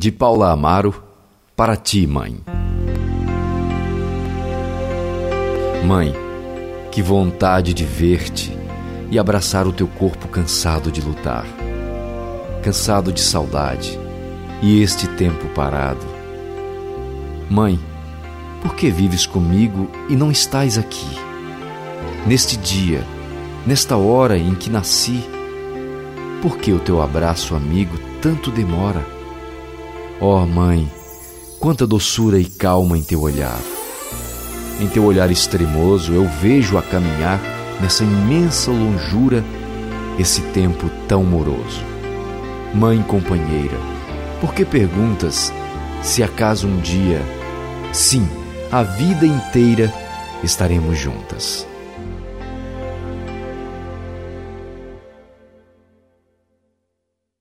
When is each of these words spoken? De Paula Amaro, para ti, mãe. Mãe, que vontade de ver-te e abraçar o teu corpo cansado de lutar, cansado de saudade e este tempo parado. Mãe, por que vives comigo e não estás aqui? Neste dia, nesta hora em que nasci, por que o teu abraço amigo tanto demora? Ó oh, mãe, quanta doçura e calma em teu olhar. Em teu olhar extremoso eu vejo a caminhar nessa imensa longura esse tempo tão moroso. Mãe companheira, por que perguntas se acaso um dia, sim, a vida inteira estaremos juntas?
De 0.00 0.12
Paula 0.12 0.52
Amaro, 0.52 0.94
para 1.56 1.74
ti, 1.74 2.06
mãe. 2.06 2.38
Mãe, 5.84 6.14
que 6.92 7.02
vontade 7.02 7.74
de 7.74 7.84
ver-te 7.84 8.56
e 9.10 9.18
abraçar 9.18 9.66
o 9.66 9.72
teu 9.72 9.88
corpo 9.88 10.28
cansado 10.28 10.92
de 10.92 11.00
lutar, 11.00 11.44
cansado 12.62 13.12
de 13.12 13.20
saudade 13.20 13.98
e 14.62 14.80
este 14.80 15.08
tempo 15.08 15.48
parado. 15.48 16.06
Mãe, 17.50 17.76
por 18.62 18.76
que 18.76 18.92
vives 18.92 19.26
comigo 19.26 19.90
e 20.08 20.14
não 20.14 20.30
estás 20.30 20.78
aqui? 20.78 21.10
Neste 22.24 22.56
dia, 22.56 23.02
nesta 23.66 23.96
hora 23.96 24.38
em 24.38 24.54
que 24.54 24.70
nasci, 24.70 25.24
por 26.40 26.56
que 26.56 26.72
o 26.72 26.78
teu 26.78 27.02
abraço 27.02 27.56
amigo 27.56 27.98
tanto 28.22 28.52
demora? 28.52 29.17
Ó 30.20 30.42
oh, 30.42 30.46
mãe, 30.46 30.90
quanta 31.60 31.86
doçura 31.86 32.40
e 32.40 32.44
calma 32.44 32.98
em 32.98 33.02
teu 33.02 33.20
olhar. 33.22 33.60
Em 34.80 34.88
teu 34.88 35.04
olhar 35.04 35.30
extremoso 35.30 36.12
eu 36.12 36.28
vejo 36.28 36.76
a 36.76 36.82
caminhar 36.82 37.40
nessa 37.80 38.02
imensa 38.02 38.72
longura 38.72 39.44
esse 40.18 40.40
tempo 40.52 40.90
tão 41.06 41.22
moroso. 41.22 41.84
Mãe 42.74 43.00
companheira, 43.02 43.76
por 44.40 44.52
que 44.52 44.64
perguntas 44.64 45.52
se 46.02 46.20
acaso 46.20 46.66
um 46.66 46.80
dia, 46.80 47.22
sim, 47.92 48.28
a 48.72 48.82
vida 48.82 49.24
inteira 49.24 49.92
estaremos 50.42 50.98
juntas? 50.98 51.64